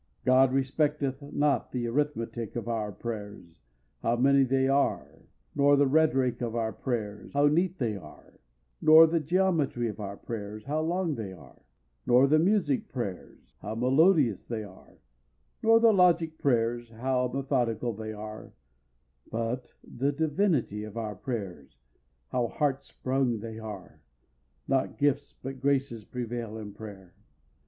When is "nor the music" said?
12.07-12.89